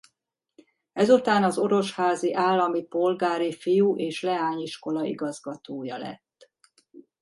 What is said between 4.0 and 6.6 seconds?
leányiskola igazgatója lett.